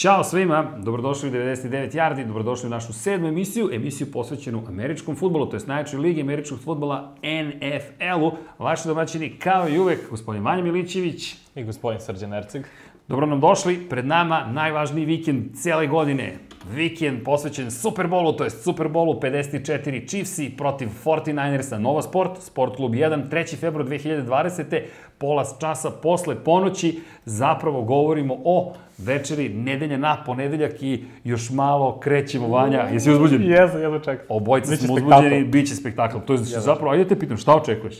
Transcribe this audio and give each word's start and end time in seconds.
Ćao 0.00 0.24
svima, 0.24 0.72
dobrodošli 0.78 1.28
u 1.28 1.32
99 1.32 1.94
Yardi, 1.94 2.26
dobrodošli 2.26 2.66
u 2.66 2.70
našu 2.70 2.92
sedmu 2.92 3.28
emisiju, 3.28 3.70
emisiju 3.72 4.12
posvećenu 4.12 4.62
američkom 4.68 5.16
futbolu, 5.16 5.46
to 5.46 5.56
je 5.56 5.62
najjačoj 5.66 6.00
ligi 6.00 6.20
američkog 6.20 6.58
futbola 6.58 7.14
NFL-u. 7.22 8.32
Vaši 8.58 8.88
domaćini, 8.88 9.30
kao 9.38 9.68
i 9.68 9.78
uvek, 9.78 10.10
gospodin 10.10 10.42
Vanja 10.42 10.62
Milićević. 10.62 11.36
I 11.54 11.64
gospodin 11.64 12.00
Srđan 12.00 12.34
Erceg. 12.34 12.64
Dobro 13.08 13.26
nam 13.26 13.40
došli, 13.40 13.88
pred 13.88 14.06
nama 14.06 14.46
najvažniji 14.52 15.04
vikend 15.04 15.44
cijele 15.54 15.86
godine. 15.86 16.38
Vikend 16.68 17.24
posvećen 17.24 17.70
Superbolu, 17.70 18.32
to 18.32 18.44
je 18.44 18.50
Superbolu 18.50 19.20
54 19.20 20.08
Chiefsi 20.08 20.52
protiv 20.56 20.88
49ersa 21.04 21.78
Nova 21.78 22.02
Sport, 22.02 22.42
Sport 22.42 22.76
klub 22.76 22.92
1, 22.92 23.28
3. 23.30 23.56
februar 23.56 23.88
2020. 23.88 24.82
Pola 25.18 25.44
časa 25.60 25.90
posle 25.90 26.44
ponoći 26.44 27.00
zapravo 27.24 27.82
govorimo 27.82 28.36
o 28.44 28.72
večeri 28.98 29.48
nedelja 29.48 29.96
na 29.96 30.22
ponedeljak 30.26 30.82
i 30.82 31.04
još 31.24 31.50
malo 31.50 32.00
krećemo 32.00 32.48
Vanja. 32.48 32.80
Jesi 32.92 33.10
uzbuđen? 33.10 33.42
Jesam, 33.42 33.82
jedno 33.82 33.98
čekam. 33.98 34.26
Obojca 34.28 34.76
smo 34.76 34.94
uzbuđeni, 34.94 35.44
bit 35.44 35.68
će 35.68 35.74
spektakl. 35.74 36.18
To 36.26 36.32
je 36.32 36.38
zapravo, 36.38 36.92
ajde 36.92 37.08
te 37.08 37.18
pitam, 37.18 37.36
šta 37.36 37.56
očekuješ? 37.56 37.96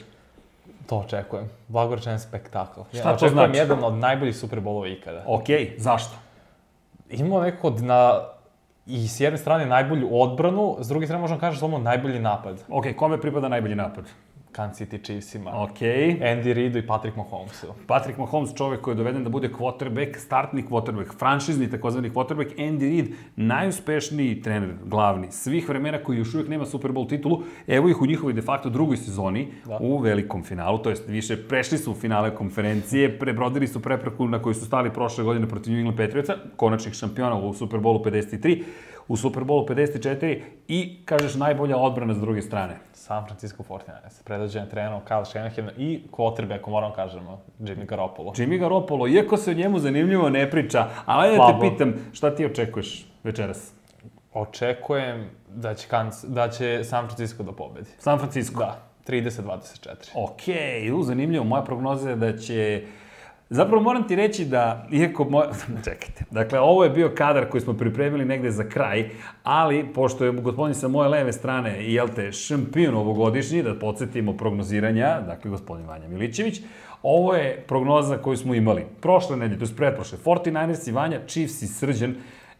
To 0.87 0.96
očekujem. 0.96 1.48
Blagorečan 1.68 2.20
spektakl. 2.20 2.80
Šta 2.92 3.02
to 3.02 3.15
očekujem 3.15 3.34
znači? 3.34 3.59
jedan 3.59 3.84
od 3.84 3.95
najboljih 3.95 4.37
Superbolova 4.37 4.88
ikada. 4.88 5.24
Ok, 5.27 5.46
zašto? 5.79 6.15
Imamo 7.10 7.40
nekako 7.40 7.70
na 7.70 8.20
i 8.90 9.08
s 9.08 9.20
jedne 9.20 9.38
strane 9.38 9.66
najbolju 9.66 10.08
odbranu, 10.12 10.76
s 10.80 10.88
druge 10.88 11.06
strane 11.06 11.20
možemo 11.20 11.40
kažeš 11.40 11.60
imamo 11.60 11.78
najbolji 11.78 12.20
napad. 12.20 12.64
Ok, 12.68 12.84
kome 12.96 13.20
pripada 13.20 13.48
najbolji 13.48 13.74
napad? 13.74 14.04
Kansas 14.52 14.78
City 14.78 15.04
Chiefsima. 15.04 15.50
Ok. 15.62 15.80
Andy 16.20 16.52
Reidu 16.52 16.78
i 16.78 16.86
Patrick 16.86 17.16
Mahomesu. 17.16 17.66
Patrick 17.86 18.18
Mahomes, 18.18 18.54
čovek 18.54 18.80
koji 18.80 18.92
je 18.92 18.96
doveden 18.96 19.24
da 19.24 19.30
bude 19.30 19.48
quarterback, 19.59 20.16
startni 20.16 20.65
quarterback, 20.70 21.18
franšizni 21.18 21.70
takozvani 21.70 22.10
quarterback, 22.10 22.59
Andy 22.59 22.80
Reid, 22.80 23.15
najuspešniji 23.37 24.43
trener, 24.43 24.74
glavni, 24.84 25.32
svih 25.32 25.68
vremena 25.68 25.98
koji 25.98 26.18
još 26.18 26.34
uvijek 26.34 26.48
nema 26.48 26.66
Super 26.66 26.90
Bowl 26.90 27.09
titulu, 27.09 27.43
evo 27.66 27.88
ih 27.88 28.02
u 28.02 28.06
njihovoj 28.06 28.32
de 28.32 28.43
facto 28.43 28.71
drugoj 28.71 28.96
sezoni, 28.96 29.48
da. 29.65 29.78
u 29.80 29.98
velikom 29.98 30.45
finalu, 30.45 30.78
to 30.78 30.90
jest 30.90 31.09
više 31.09 31.37
prešli 31.48 31.78
su 31.78 31.93
u 31.93 31.95
finale 31.95 32.34
konferencije, 32.34 33.18
prebrodili 33.18 33.66
su 33.66 33.82
prepreku 33.82 34.28
na 34.28 34.43
koju 34.43 34.54
su 34.54 34.66
stali 34.66 34.93
prošle 34.93 35.24
godine 35.24 35.48
protiv 35.48 35.73
New 35.73 35.78
England 35.78 35.98
Patriotsa, 35.98 36.37
konačnih 36.56 36.95
šampiona 36.95 37.37
u 37.37 37.54
Super 37.54 37.80
Bowlu 37.80 38.04
53, 38.04 38.62
u 39.09 39.16
Super 39.16 39.43
Bowlu 39.43 39.68
54 39.68 40.40
i, 40.68 40.96
kažeš, 41.04 41.34
najbolja 41.34 41.76
odbrana 41.76 42.15
s 42.15 42.21
druge 42.21 42.43
strane. 42.43 42.76
San 43.10 43.26
Francisco 43.26 43.62
49ers, 43.68 44.22
predvođen 44.24 44.68
trenerom 44.68 45.00
Kyle 45.08 45.24
Shanahan 45.24 45.70
i 45.78 46.02
quarterback, 46.10 46.58
ako 46.60 46.70
moramo 46.70 46.94
kažemo, 46.94 47.40
Jimmy 47.58 47.86
Garoppolo. 47.86 48.32
Jimmy 48.32 48.58
Garoppolo, 48.58 49.08
iako 49.08 49.36
se 49.36 49.50
o 49.50 49.54
njemu 49.54 49.78
zanimljivo 49.78 50.30
ne 50.30 50.50
priča, 50.50 50.88
ali 51.06 51.36
da 51.36 51.46
te 51.46 51.70
pitam, 51.70 51.94
šta 52.12 52.34
ti 52.34 52.46
očekuješ 52.46 53.06
večeras? 53.24 53.72
Očekujem 54.34 55.30
da 55.48 55.74
će, 55.74 55.88
Kansas, 55.88 56.30
da 56.30 56.48
će 56.50 56.84
San 56.84 57.06
Francisco 57.06 57.42
da 57.42 57.52
pobedi. 57.52 57.90
San 57.98 58.18
Francisco? 58.18 58.58
Da, 58.58 58.78
30-24. 59.06 59.94
Okej, 60.14 60.90
okay, 60.90 61.04
zanimljivo. 61.04 61.44
Moja 61.44 61.62
prognoza 61.62 62.10
je 62.10 62.16
da 62.16 62.36
će 62.36 62.82
Zapravo 63.52 63.82
moram 63.82 64.09
ti 64.09 64.16
reći 64.16 64.44
da, 64.44 64.87
iako 64.93 65.25
moj... 65.25 65.47
Čekajte, 65.84 66.25
dakle, 66.31 66.60
ovo 66.60 66.84
je 66.84 66.91
bio 66.91 67.12
kadar 67.15 67.48
koji 67.48 67.60
smo 67.60 67.75
pripremili 67.75 68.25
negde 68.25 68.50
za 68.50 68.65
kraj, 68.69 69.09
ali, 69.43 69.93
pošto 69.94 70.25
je 70.25 70.32
gospodin 70.32 70.75
sa 70.75 70.88
moje 70.88 71.09
leve 71.09 71.32
strane, 71.32 71.93
jel 71.93 72.09
te, 72.09 72.32
šampion 72.32 72.94
ovogodišnji, 72.94 73.62
da 73.62 73.75
podsjetimo 73.75 74.37
prognoziranja, 74.37 75.21
dakle, 75.21 75.50
gospodin 75.50 75.87
Vanja 75.87 76.09
Milićević, 76.09 76.60
ovo 77.03 77.34
je 77.34 77.65
prognoza 77.69 78.19
koju 78.19 78.37
smo 78.37 78.54
imali 78.54 78.87
prošle 79.00 79.37
nedelje, 79.37 79.59
to 79.59 79.65
je 79.65 79.76
pretprošle, 79.76 80.19
49ers 80.25 80.88
i 80.88 80.93
Vanja, 80.93 81.21
Chiefs 81.26 81.62
i 81.62 81.66
Srđan, 81.66 82.15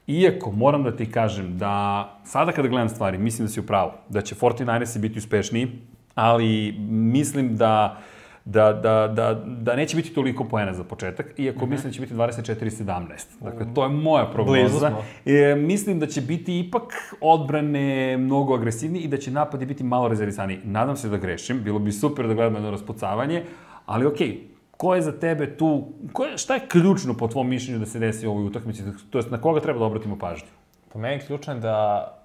Iako 0.07 0.51
moram 0.51 0.83
da 0.83 0.97
ti 0.97 1.13
kažem 1.13 1.59
da 1.59 2.05
sada 2.25 2.53
kada 2.53 2.69
gledam 2.69 2.89
stvari, 2.89 3.19
mislim 3.19 3.47
da 3.47 3.53
si 3.53 3.61
u 3.61 3.67
pravu, 3.67 3.91
da 4.09 4.21
će 4.21 4.35
49ersi 4.35 4.99
biti 4.99 5.19
uspešniji, 5.19 5.69
ali 6.15 6.75
mislim 6.89 7.57
da 7.57 7.99
uh, 7.99 8.20
da, 8.45 8.73
da, 8.73 9.09
da, 9.09 9.43
da 9.47 9.77
neće 9.77 9.97
biti 9.97 10.15
toliko 10.15 10.45
poena 10.45 10.75
za 10.75 10.85
početak, 10.85 11.35
iako 11.37 11.59
mm 11.59 11.69
-hmm. 11.69 11.71
mislim 11.71 11.91
da 11.91 11.95
će 11.95 12.01
biti 12.01 12.15
24-17. 12.15 13.07
Dakle, 13.41 13.67
to 13.75 13.83
je 13.83 13.89
moja 13.89 14.27
prognoza. 14.27 14.93
E, 15.27 15.55
mislim 15.55 16.01
da 16.01 16.07
će 16.07 16.21
biti 16.21 16.61
ipak 16.61 16.83
odbrane 17.21 18.17
mnogo 18.17 18.55
agresivniji 18.55 19.03
i 19.03 19.09
da 19.09 19.17
će 19.17 19.31
napadi 19.31 19.67
biti 19.67 19.85
malo 19.85 20.09
rezervisani. 20.09 20.59
Nadam 20.65 20.97
se 20.97 21.09
da 21.09 21.17
grešim, 21.17 21.63
bilo 21.65 21.79
bi 21.79 21.93
super 21.93 22.29
da 22.29 22.35
gledamo 22.35 22.57
jedno 22.57 22.71
raspucavanje, 22.71 23.45
ali 23.87 24.07
okej, 24.07 24.29
okay, 24.29 24.39
ko 24.77 24.95
je 24.95 25.03
za 25.03 25.13
tebe 25.13 25.57
tu, 25.57 25.93
ko 26.13 26.25
je, 26.25 26.39
šta 26.39 26.55
je 26.55 26.69
ključno 26.69 27.15
po 27.15 27.29
tvom 27.29 27.49
mišljenju 27.49 27.79
da 27.79 27.87
se 27.87 27.99
desi 27.99 28.27
u 28.27 28.31
ovoj 28.31 28.45
utakmici, 28.45 28.83
to 29.11 29.19
jest 29.19 29.31
na 29.31 29.41
koga 29.41 29.61
treba 29.61 29.79
da 29.79 29.85
obratimo 29.85 30.19
pažnju? 30.19 30.49
Po 30.93 30.99
meni 30.99 31.15
je 31.15 31.27
ključno 31.27 31.55
da 31.55 32.20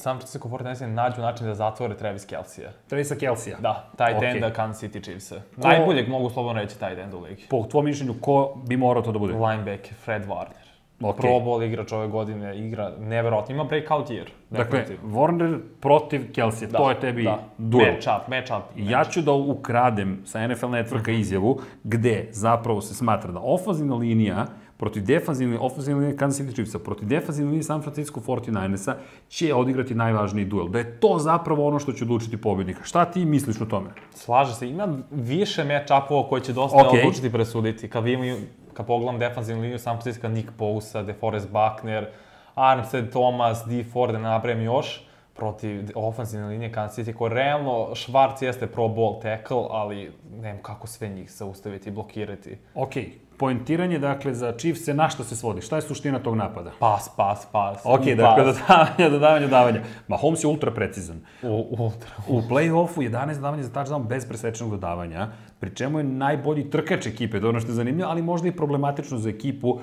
San 0.00 0.18
Francisco 0.18 0.48
49ers 0.48 0.86
nađu 0.86 1.20
način 1.20 1.46
da 1.46 1.54
zatvore 1.54 1.96
Travis 1.96 2.24
Kelsija. 2.24 2.70
Travisa 2.88 3.14
Kelsija? 3.14 3.56
Da, 3.60 3.90
tight 3.96 4.22
okay. 4.22 4.34
enda 4.34 4.52
Kansas 4.52 4.82
City 4.82 5.02
Chiefs. 5.04 5.28
Ko... 5.30 5.68
Najboljeg 5.68 6.08
mogu 6.08 6.30
slobodno 6.30 6.62
reći 6.62 6.78
tight 6.78 6.98
end 6.98 7.14
u 7.14 7.20
ligi. 7.20 7.46
Po 7.50 7.66
tvom 7.70 7.84
mišljenju, 7.84 8.14
ko 8.20 8.62
bi 8.66 8.76
morao 8.76 9.02
to 9.02 9.12
da 9.12 9.18
bude? 9.18 9.34
Linebacker, 9.34 9.94
Fred 10.04 10.26
Warner. 10.26 10.70
Okay. 11.00 11.20
Pro 11.20 11.30
Bowl 11.30 11.62
igrač 11.64 11.92
ove 11.92 12.08
godine, 12.08 12.58
igra 12.58 12.92
neverovatno, 12.98 13.54
ima 13.54 13.64
breakout 13.64 14.10
year. 14.10 14.28
Dakle, 14.50 14.84
Warner 15.04 15.58
protiv 15.80 16.32
Kelsey, 16.32 16.66
da, 16.66 16.78
to 16.78 16.90
je 16.90 17.00
tebi 17.00 17.24
da. 17.24 17.38
duel. 17.58 17.92
Match 17.92 18.08
up, 18.16 18.28
match 18.28 18.50
up. 18.50 18.64
Ja 18.76 19.04
ću 19.04 19.22
da 19.22 19.32
ukradem 19.32 20.22
sa 20.24 20.46
NFL 20.46 20.66
Networka 20.66 21.10
mhm. 21.12 21.20
izjavu 21.20 21.60
gde 21.84 22.28
zapravo 22.30 22.80
se 22.80 22.94
smatra 22.94 23.32
da 23.32 23.40
ofazina 23.42 23.94
linija 23.94 24.46
protiv 24.80 25.04
defanzivne, 25.04 25.58
ofenzivne 25.58 26.00
linije 26.00 26.16
Kansas 26.16 26.46
City 26.46 26.54
Chiefsa, 26.54 26.78
protiv 26.78 27.08
defanzivne 27.08 27.50
linije 27.50 27.62
San 27.62 27.82
Francisco 27.82 28.20
49ersa 28.20 28.94
će 29.28 29.54
odigrati 29.54 29.94
najvažniji 29.94 30.44
duel. 30.44 30.68
Da 30.68 30.78
je 30.78 31.00
to 31.00 31.18
zapravo 31.18 31.66
ono 31.66 31.78
što 31.78 31.92
će 31.92 32.04
odlučiti 32.04 32.40
pobednika. 32.40 32.84
Šta 32.84 33.04
ti 33.04 33.24
misliš 33.24 33.60
o 33.60 33.66
tome? 33.66 33.90
Slaže 34.14 34.54
se, 34.54 34.68
ima 34.68 34.88
više 35.10 35.64
match-upova 35.64 36.28
koji 36.28 36.42
će 36.42 36.52
dosta 36.52 36.78
okay. 36.78 36.98
odlučiti 37.00 37.26
i 37.26 37.32
presuditi. 37.32 37.90
Kad 37.90 38.06
imaju, 38.06 38.36
kad 38.72 38.86
pogledam 38.86 39.18
defanzivnu 39.18 39.62
liniju 39.62 39.78
San 39.78 40.00
Francisco, 40.00 40.28
Nick 40.28 40.48
Bosa, 40.58 41.02
DeForest 41.02 41.48
Buckner, 41.50 42.06
Armstead 42.54 43.10
Thomas, 43.10 43.64
D. 43.68 43.84
Ford, 43.92 44.12
da 44.12 44.18
napravim 44.18 44.64
još, 44.64 45.04
protiv 45.40 45.90
ofenzivne 45.94 46.46
linije 46.46 46.72
Kansas 46.72 46.98
City, 46.98 47.14
koja 47.14 47.34
realno, 47.34 47.94
Švarc 47.94 48.42
jeste 48.42 48.66
pro 48.66 48.88
ball 48.88 49.20
tackle, 49.22 49.66
ali 49.70 50.12
nema 50.42 50.62
kako 50.62 50.86
sve 50.86 51.08
njih 51.08 51.32
zaustaviti 51.32 51.88
i 51.88 51.92
blokirati. 51.92 52.58
Okej, 52.74 53.04
okay 53.04 53.30
poentiranje, 53.40 53.98
dakle, 53.98 54.34
za 54.34 54.52
Chiefs 54.52 54.84
se 54.84 54.94
na 54.94 55.08
šta 55.08 55.24
se 55.24 55.36
svodi? 55.36 55.62
Šta 55.64 55.76
je 55.76 55.82
suština 55.82 56.18
tog 56.18 56.34
napada? 56.36 56.72
Pas, 56.78 57.08
pas, 57.16 57.46
pas. 57.52 57.80
Ok, 57.84 58.04
dakle, 58.04 58.44
pas. 58.44 58.58
dodavanje, 58.58 59.10
dodavanje, 59.10 59.46
dodavanje. 59.46 59.80
Mahomes 60.08 60.44
je 60.44 60.48
ultra 60.48 60.70
precizan. 60.70 61.22
U, 61.42 61.76
ultra. 61.78 62.10
U 62.28 62.42
play-offu 62.42 63.00
11 63.08 63.34
dodavanja 63.34 63.62
za 63.62 63.72
touchdown 63.72 64.06
bez 64.08 64.28
presečenog 64.28 64.70
dodavanja, 64.70 65.28
pri 65.60 65.74
čemu 65.74 65.98
je 65.98 66.04
najbolji 66.04 66.70
trkač 66.70 67.06
ekipe, 67.06 67.40
to 67.40 67.46
je 67.46 67.50
ono 67.50 67.60
što 67.60 67.70
je 67.70 67.80
zanimljivo, 67.80 68.10
ali 68.10 68.22
možda 68.22 68.48
i 68.48 68.52
problematično 68.52 69.18
za 69.18 69.30
ekipu. 69.30 69.80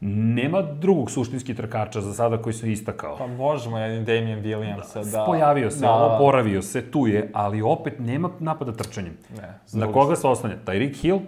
Nema 0.00 0.62
drugog 0.62 1.10
suštinski 1.10 1.54
trkača 1.54 2.00
za 2.00 2.14
sada 2.14 2.42
koji 2.42 2.54
se 2.54 2.72
istakao. 2.72 3.16
Pa 3.16 3.26
možemo 3.26 3.78
jedin 3.78 4.04
Damien 4.04 4.42
Williamsa 4.42 5.12
da... 5.12 5.24
Pojavio 5.24 5.70
se, 5.70 5.80
da. 5.80 5.92
oporavio 5.92 6.62
se, 6.62 6.90
tu 6.90 7.06
je, 7.06 7.30
ali 7.32 7.62
opet 7.62 7.98
nema 7.98 8.30
napada 8.38 8.72
trčanjem. 8.72 9.16
Ne. 9.36 9.58
Na 9.72 9.92
koga 9.92 10.16
se 10.16 10.28
oslanja? 10.28 10.56
Tyreek 10.66 11.00
Hill, 11.00 11.18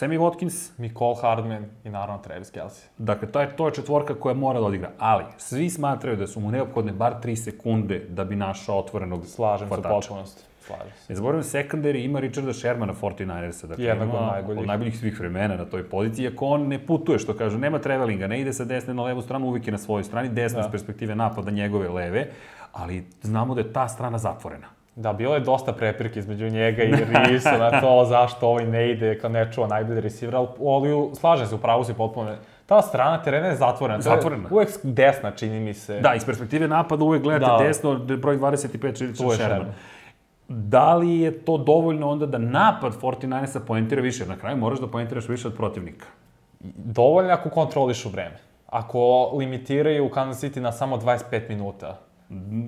Sammy 0.00 0.18
Watkins, 0.18 0.70
Nicole 0.78 1.14
Hardman 1.22 1.64
i 1.84 1.90
naravno 1.90 2.22
Travis 2.22 2.52
Kelsey. 2.52 2.84
Dakle, 2.98 3.28
to 3.28 3.40
je, 3.40 3.56
to 3.56 3.66
je 3.66 3.74
četvorka 3.74 4.14
koja 4.14 4.34
mora 4.34 4.60
da 4.60 4.66
odigra. 4.66 4.90
Ali, 4.98 5.24
svi 5.38 5.70
smatraju 5.70 6.16
da 6.16 6.26
su 6.26 6.40
mu 6.40 6.50
neophodne 6.50 6.92
bar 6.92 7.14
3 7.24 7.36
sekunde 7.36 8.06
da 8.08 8.24
bi 8.24 8.36
našao 8.36 8.78
otvorenog 8.78 9.26
Slažem 9.26 9.68
hvatača. 9.68 9.88
se 9.88 10.08
potpunosti. 10.08 10.42
Slažem 10.68 10.92
se. 10.96 11.12
Ne 11.12 11.16
zaboravim, 11.16 11.42
secondary 11.42 12.04
ima 12.04 12.20
Richarda 12.20 12.52
Shermana 12.52 12.94
49ersa. 12.94 13.66
Dakle, 13.66 13.84
Jednog 13.84 14.14
od 14.14 14.22
najboljih. 14.32 14.60
Od 14.60 14.66
najboljih 14.66 14.98
svih 14.98 15.20
vremena 15.20 15.56
na 15.56 15.64
toj 15.64 15.88
poziciji, 15.88 16.24
iako 16.24 16.46
on 16.46 16.68
ne 16.68 16.78
putuje, 16.86 17.18
što 17.18 17.34
kažu, 17.34 17.58
nema 17.58 17.78
travelinga, 17.78 18.26
ne 18.26 18.40
ide 18.40 18.52
sa 18.52 18.64
desne 18.64 18.94
na 18.94 19.02
levu 19.02 19.22
stranu, 19.22 19.46
uvijek 19.46 19.66
je 19.66 19.72
na 19.72 19.78
svojoj 19.78 20.04
strani, 20.04 20.28
desna 20.28 20.62
da. 20.62 20.68
s 20.68 20.70
perspektive 20.70 21.14
napada 21.14 21.50
njegove 21.50 21.88
leve, 21.88 22.26
ali 22.72 23.04
znamo 23.22 23.54
da 23.54 23.60
je 23.60 23.72
ta 23.72 23.88
strana 23.88 24.18
zatvorena. 24.18 24.66
Da, 24.96 25.12
bilo 25.12 25.34
je 25.34 25.40
dosta 25.40 25.72
prepirke 25.72 26.18
između 26.18 26.50
njega 26.50 26.82
i 26.82 26.92
Risa 27.28 27.58
na 27.58 27.80
to 27.80 28.04
zašto 28.08 28.48
ovaj 28.48 28.66
ne 28.66 28.90
ide 28.90 29.18
kad 29.18 29.32
ne 29.32 29.52
čuva 29.52 29.66
najbolji 29.66 30.00
receiver, 30.00 30.36
ali 30.36 30.50
slažem 31.20 31.46
se, 31.46 31.54
upravo 31.54 31.84
si 31.84 31.94
potpuno 31.94 32.34
ta 32.66 32.82
strana 32.82 33.22
terena 33.22 33.46
je 33.46 33.56
zatvorena. 33.56 34.00
Zatvorena. 34.00 34.48
uvek 34.50 34.68
desna, 34.82 35.30
čini 35.30 35.60
mi 35.60 35.74
se. 35.74 36.00
Da, 36.00 36.14
iz 36.14 36.24
perspektive 36.24 36.68
napada 36.68 37.04
uvek 37.04 37.22
gledate 37.22 37.52
da. 37.52 37.68
desno, 37.68 37.94
broj 37.98 38.38
25 38.38 38.82
Richard 38.82 39.34
Sherman. 39.34 39.72
Da 40.48 40.94
li 40.94 41.18
je 41.18 41.32
to 41.44 41.58
dovoljno 41.58 42.08
onda 42.08 42.26
da 42.26 42.38
napad 42.38 43.00
49ersa 43.02 43.60
poentira 43.66 44.02
više? 44.02 44.26
Na 44.26 44.36
kraju 44.36 44.56
moraš 44.56 44.80
da 44.80 44.86
poentiraš 44.86 45.28
više 45.28 45.48
od 45.48 45.56
protivnika. 45.56 46.06
Dovoljno 46.76 47.32
ako 47.32 47.50
kontrolišu 47.50 48.08
vreme. 48.08 48.36
Ako 48.66 49.30
limitiraju 49.38 50.10
Kansas 50.10 50.44
City 50.44 50.60
na 50.60 50.72
samo 50.72 50.96
25 50.96 51.48
minuta, 51.48 51.98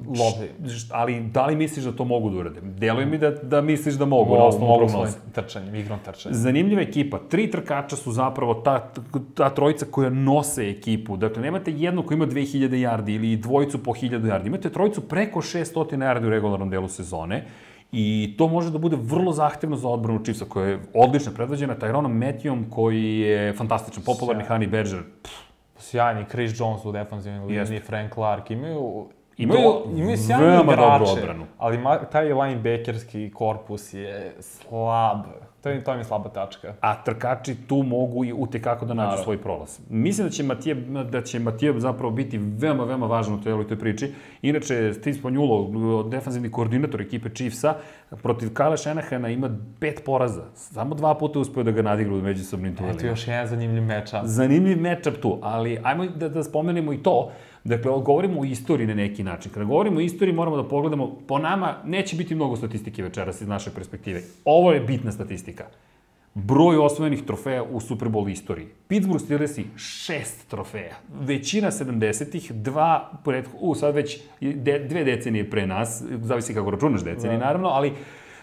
Lobi. 0.07 0.51
Ali 0.91 1.21
da 1.21 1.47
li 1.47 1.57
misliš 1.57 1.85
da 1.85 1.93
to 1.93 2.05
mogu 2.05 2.31
da 2.31 2.37
urade? 2.37 2.61
Deluje 2.61 3.07
mi 3.07 3.19
da, 3.19 3.31
da 3.31 3.61
misliš 3.61 3.95
da 3.95 4.05
mogu, 4.05 4.35
na 4.35 4.45
osnovu 4.45 4.67
mogu 4.67 4.79
prognoze. 4.79 5.13
svojim 5.13 5.33
trčanjem, 5.33 5.75
igrom 5.75 5.99
trčanja. 6.05 6.35
Zanimljiva 6.35 6.83
ekipa. 6.83 7.19
Tri 7.29 7.51
trkača 7.51 7.97
su 7.97 8.13
zapravo 8.13 8.55
ta, 8.55 8.93
ta 9.35 9.51
trojica 9.51 9.87
koja 9.91 10.11
nose 10.11 10.71
ekipu. 10.71 11.17
Dakle, 11.17 11.43
nemate 11.43 11.73
jednu 11.73 12.03
koja 12.03 12.17
ima 12.17 12.27
2000 12.27 12.69
yardi 12.69 13.15
ili 13.15 13.37
dvojicu 13.37 13.83
po 13.83 13.91
1000 13.91 14.21
yardi. 14.21 14.47
Imate 14.47 14.71
trojicu 14.71 15.01
preko 15.01 15.41
600 15.41 15.97
yardi 15.99 16.27
u 16.27 16.31
regularnom 16.31 16.71
delu 16.71 16.89
sezone. 16.89 17.45
I 17.93 18.35
to 18.39 18.49
može 18.49 18.71
da 18.71 18.79
bude 18.79 18.97
vrlo 19.01 19.33
zahtevno 19.33 19.77
za 19.77 19.89
odbranu 19.89 20.21
Chiefsa, 20.25 20.45
koja 20.49 20.67
je 20.69 20.81
odlično 20.95 21.33
predvođena 21.33 21.77
Tyronom 21.77 22.19
Matthewom, 22.19 22.71
koji 22.71 23.19
je 23.19 23.53
fantastičan, 23.53 24.03
popularni 24.07 24.45
Sjajan. 24.45 24.63
Honey 24.63 24.71
Badger. 24.71 25.03
Pff, 25.23 25.35
Sjajni 25.79 26.25
Chris 26.31 26.61
Jones 26.61 26.85
u 26.85 26.93
defensivnoj 26.93 27.55
Jeste. 27.55 27.73
liniji, 27.73 27.87
Frank 27.87 28.15
Clark, 28.15 28.51
imaju 28.51 29.09
Imaju 29.43 29.83
imaju 29.97 30.17
sjajne 30.17 30.61
igrače, 30.63 31.35
ali 31.59 31.79
ma, 31.79 31.99
taj 31.99 32.33
linebackerski 32.33 33.31
korpus 33.35 33.95
je 33.95 34.35
slab. 34.41 35.19
To 35.61 35.69
je, 35.69 35.85
to 35.85 35.91
je 35.93 35.99
mi 35.99 36.05
slaba 36.05 36.29
tačka. 36.29 36.75
a 36.81 37.05
trkači 37.05 37.55
tu 37.69 37.83
mogu 37.83 38.25
i 38.25 38.33
utekako 38.33 38.85
da 38.87 38.95
nađu 38.95 39.07
Naravno. 39.07 39.25
svoj 39.25 39.39
prolaz. 39.43 39.81
Mislim 39.91 40.27
da 40.27 40.31
će 40.31 40.43
Matija, 40.43 40.75
da 41.11 41.23
će 41.23 41.39
Matija 41.39 41.81
zapravo 41.81 42.11
biti 42.13 42.39
veoma, 42.39 42.85
veoma 42.85 43.07
važan 43.07 43.35
u 43.35 43.43
celoj 43.43 43.69
toj 43.69 43.79
priči. 43.79 44.13
Inače, 44.43 44.93
Steve 44.95 45.15
Spagnuolo, 45.15 46.03
defanzivni 46.09 46.51
koordinator 46.51 47.01
ekipe 47.01 47.29
Chiefsa, 47.29 47.75
protiv 48.23 48.49
Kyle 48.49 48.77
Shanahana 48.77 49.29
ima 49.29 49.51
pet 49.81 50.03
poraza. 50.05 50.45
Samo 50.55 50.95
dva 50.95 51.15
puta 51.15 51.39
je 51.39 51.41
uspeo 51.41 51.63
da 51.63 51.71
ga 51.71 51.83
nadigra 51.83 52.15
u 52.15 52.21
međusobnim 52.23 52.73
Eto 52.73 52.83
duelima. 52.83 53.09
još 53.09 53.29
jedan 53.29 53.47
zanimljiv 53.47 53.83
meča. 53.83 54.21
Zanimljiv 54.25 54.81
matchup 54.81 55.15
tu, 55.23 55.39
ali 55.43 55.79
ajmo 55.83 56.07
da, 56.07 56.29
da 56.29 56.43
spomenemo 56.45 56.93
i 56.93 57.03
to. 57.03 57.31
Dakle, 57.65 57.93
govorimo 58.05 58.41
o 58.41 58.45
istoriji 58.45 58.87
na 58.87 58.95
neki 58.95 59.23
način. 59.23 59.53
Kada 59.53 59.65
govorimo 59.65 59.99
o 59.99 60.01
istoriji, 60.01 60.35
moramo 60.35 60.57
da 60.57 60.69
pogledamo, 60.69 61.19
po 61.29 61.39
nama 61.39 61.77
neće 61.85 62.17
biti 62.17 62.35
mnogo 62.35 62.57
statistike 62.57 63.03
večeras 63.03 63.41
iz 63.41 63.49
naše 63.49 63.71
perspektive. 63.75 64.23
Ovo 64.45 64.73
je 64.73 64.81
bitna 64.81 65.13
statistika. 65.13 65.65
Broj 66.35 66.79
osvojenih 66.79 67.23
trofeja 67.23 67.63
u 67.63 67.81
Super 67.81 68.09
Bowl 68.09 68.33
istoriji. 68.33 68.67
Pittsburgh 68.89 69.25
Steelersi 69.25 69.65
šest 69.77 70.49
trofeja. 70.49 70.97
Većina 71.21 71.71
70-ih, 71.71 72.53
dva, 72.53 73.13
pred, 73.25 73.45
u, 73.61 73.75
sad 73.75 73.95
već 73.95 74.19
de, 74.41 74.79
dve 74.79 75.05
decenije 75.05 75.51
pre 75.51 75.67
nas, 75.67 76.03
zavisi 76.23 76.55
kako 76.55 76.71
računaš 76.71 77.05
decenije, 77.05 77.39
da. 77.39 77.45
naravno, 77.45 77.69
ali 77.69 77.93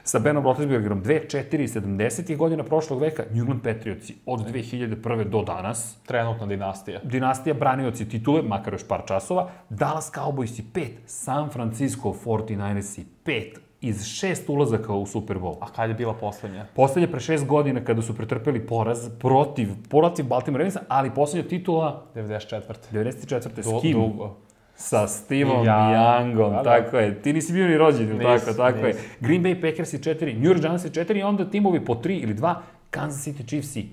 sa 0.08 0.20
Benom 0.20 0.44
Roethlisbergerom 0.44 1.02
2, 1.04 1.28
4 1.28 1.64
i 1.64 1.68
70. 1.68 2.38
godina 2.38 2.64
prošlog 2.64 3.02
veka, 3.02 3.24
New 3.32 3.40
England 3.40 3.62
Patriotsi 3.64 4.16
od 4.26 4.40
2001. 4.40 5.30
do 5.30 5.44
danas, 5.44 5.98
Trenutna 6.06 6.46
dinastija. 6.46 7.00
dinastija 7.04 7.54
branioci 7.54 8.10
titule, 8.10 8.42
makar 8.42 8.74
još 8.74 8.88
par 8.88 9.02
časova, 9.08 9.50
Dallas 9.70 10.12
Cowboysi 10.12 10.62
5, 10.74 10.88
San 11.06 11.50
Francisco 11.50 12.16
49ersi 12.26 13.04
5, 13.26 13.44
iz 13.82 14.06
šest 14.06 14.50
ulazaka 14.50 14.94
u 14.94 15.06
Super 15.06 15.38
Bowl. 15.38 15.58
A 15.62 15.66
kad 15.68 15.90
je 15.90 15.96
bila 15.96 16.14
poslednja? 16.14 16.66
Poslednje 16.76 17.12
pre 17.12 17.20
šest 17.20 17.46
godina 17.46 17.84
kada 17.84 18.02
su 18.02 18.16
pretrpeli 18.16 18.68
poraz 18.68 19.10
protiv, 19.20 19.70
protiv 19.90 20.26
Baltimore 20.26 20.60
Ravensa, 20.62 20.82
ali 20.88 21.12
poslednja 21.12 21.50
titula 21.50 22.04
94. 22.16 22.62
94. 22.92 23.56
Du, 23.56 23.62
s 23.80 23.82
kim? 23.82 23.92
dugo. 23.92 24.36
Sa 24.78 25.08
Steveom 25.08 25.66
Ja. 25.66 25.74
Youngom, 25.74 26.50
Da, 26.50 26.56
da. 26.56 26.64
tako 26.64 26.98
je. 26.98 27.22
Ti 27.22 27.34
nisi 27.34 27.54
bio 27.54 27.68
ni 27.68 27.78
rođen, 27.78 28.10
ili 28.10 28.18
Nis, 28.18 28.44
tako, 28.46 28.58
tako 28.58 28.78
je. 28.78 28.86
nis. 28.88 28.96
Green 29.20 29.44
Bay 29.44 29.62
Packers 29.62 29.94
i 29.94 29.98
4, 29.98 30.34
New 30.34 30.44
York 30.46 30.60
Giants 30.60 30.86
i 30.86 30.90
4 30.90 31.20
i 31.20 31.24
onda 31.24 31.46
timovi 31.46 31.86
po 31.86 31.94
3 31.94 32.24
ili 32.24 32.36
2, 32.36 32.56
Kansas 32.90 33.28
City 33.28 33.48
Chiefs 33.48 33.76
i 33.76 33.86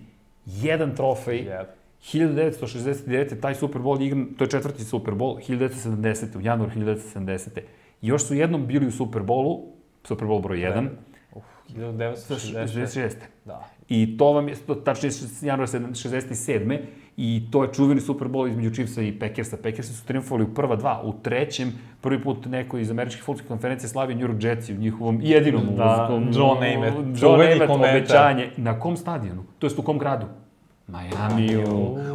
jedan 0.46 0.96
trofej. 0.96 1.36
Jedan. 1.38 1.66
1969. 2.04 3.40
taj 3.40 3.54
Super 3.54 3.81
Bowl 3.82 4.00
je 4.00 4.06
igran, 4.06 4.26
to 4.38 4.44
je 4.44 4.50
četvrti 4.50 4.84
Super 4.84 5.14
Bowl, 5.14 5.38
1970. 5.40 6.36
u 6.36 6.40
januaru 6.40 6.70
1970. 6.72 7.60
Još 8.02 8.25
su 8.25 8.34
jednom 8.34 8.66
bili 8.66 8.86
u 8.86 8.90
Super 8.90 9.22
Bowlu, 9.22 9.60
Super 10.04 10.28
Bowl 10.28 10.42
broj 10.42 10.58
1, 10.58 10.88
Uf, 11.34 11.44
1966. 11.69 12.66
66. 12.69 13.16
Da. 13.44 13.64
I 13.88 14.16
to 14.19 14.32
vam 14.32 14.48
je, 14.48 14.54
tačnije 14.84 15.12
januar 15.42 15.69
67. 15.69 16.78
I 17.16 17.42
to 17.50 17.62
je 17.62 17.72
čuveni 17.72 18.00
Super 18.00 18.28
Bowl 18.28 18.48
između 18.48 18.70
Chiefsa 18.70 19.02
i 19.02 19.12
Packersa. 19.12 19.56
Packersi 19.56 19.92
su 19.92 20.06
triumfovali 20.06 20.44
u 20.44 20.54
prva 20.54 20.76
dva, 20.76 21.02
u 21.04 21.12
trećem 21.14 21.72
prvi 22.00 22.22
put 22.22 22.46
neko 22.46 22.78
iz 22.78 22.90
američkih 22.90 23.22
futbolskih 23.22 23.48
konferencija 23.48 23.88
slavi 23.88 24.14
New 24.14 24.28
York 24.28 24.44
Jetsi 24.44 24.72
u 24.72 24.78
njihovom 24.78 25.19
jedinom 25.22 25.62
Da, 25.66 25.84
ulazkom- 25.84 26.36
John 26.36 26.58
Namath, 26.60 27.22
John 27.22 27.38
Namath 27.40 27.72
obećanje. 27.72 28.50
Na 28.56 28.81
kom 28.81 28.96
stadionu? 28.96 29.44
To 29.58 29.66
jest 29.66 29.78
u 29.78 29.82
kom 29.82 29.98
gradu? 29.98 30.26
Majamiju. 30.86 31.64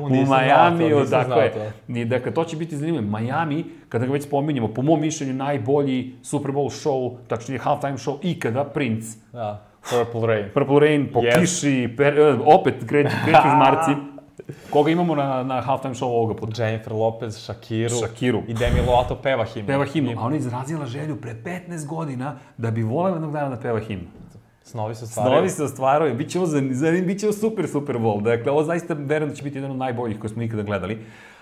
U, 0.10 0.25
Majamiju, 0.27 1.00
to, 1.00 1.06
dakle, 1.06 1.51
to. 1.54 1.71
Ni, 1.88 2.06
dakle, 2.06 2.33
to 2.33 2.44
će 2.44 2.57
biti 2.57 2.77
zanimljivo. 2.77 3.18
Miami, 3.19 3.66
kada 3.89 4.06
ga 4.06 4.13
već 4.13 4.24
spominjemo, 4.24 4.68
po 4.68 4.81
mom 4.81 5.01
mišljenju, 5.01 5.33
najbolji 5.33 6.13
Super 6.24 6.51
Bowl 6.51 6.69
show, 6.88 7.18
tačnije 7.27 7.60
halftime 7.60 7.98
show 7.98 8.18
ikada, 8.21 8.63
Prince. 8.63 9.18
Da. 9.33 9.66
Purple 9.89 10.27
Rain. 10.27 10.45
Purple 10.54 10.80
Rain, 10.80 11.10
po 11.13 11.19
Yes. 11.19 11.39
kiši, 11.39 11.94
per, 11.98 12.19
e, 12.19 12.38
opet 12.45 12.75
kreću 12.88 13.16
iz 13.30 13.54
Marci. 13.57 13.92
Koga 14.69 14.92
imamo 14.92 15.16
na, 15.16 15.44
na 15.44 15.62
halftime 15.62 15.94
show 15.94 16.06
ovoga 16.06 16.33
puta? 16.33 16.63
Jennifer 16.63 16.94
Lopez, 16.94 17.38
Shakiru. 17.38 17.95
Shakiru. 17.95 18.44
I 18.48 18.54
Demi 18.54 18.81
Lovato 18.88 19.16
peva 19.16 19.45
himnu. 19.45 19.68
Peva 19.68 19.86
himnu, 19.86 20.12
a 20.18 20.21
ona 20.25 20.36
je 20.36 20.39
izrazila 20.39 20.86
želju 20.86 21.21
pre 21.21 21.36
15 21.45 21.86
godina 21.86 22.36
da 22.57 22.71
bi 22.71 22.83
volela 22.83 23.16
jednog 23.16 23.33
dana 23.33 23.50
da 23.50 23.62
peva 23.62 23.80
himnu. 23.80 24.07
Snovi 24.69 24.95
se 24.95 25.07
stvaraju. 25.07 25.33
Snovi 25.33 25.50
se 25.50 25.63
ostvaraju, 25.63 26.16
bit 26.16 26.30
će 26.30 26.39
ovo, 26.39 26.48
zan, 26.48 26.69
zan, 26.74 27.06
bit 27.06 27.19
će 27.19 27.27
ovo 27.27 27.33
super 27.33 27.68
Super 27.68 27.95
Bowl. 27.95 28.21
Dakle, 28.21 28.51
ovo 28.51 28.63
zaista 28.63 28.94
verujem 28.94 29.30
da 29.30 29.36
će 29.36 29.44
biti 29.44 29.57
jedan 29.57 29.71
od 29.71 29.77
najboljih 29.77 30.19
koje 30.19 30.30
smo 30.30 30.44
ikada 30.44 30.63
gledali. 30.63 30.98